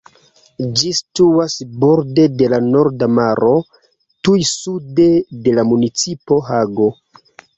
Ĝi 0.79 0.87
situas 0.99 1.57
borde 1.83 2.23
de 2.39 2.47
la 2.53 2.59
Norda 2.69 3.09
Maro, 3.19 3.51
tuj 4.29 4.37
sude 4.53 5.07
de 5.45 5.55
la 5.59 5.67
municipo 5.73 6.39
Hago. 6.49 6.89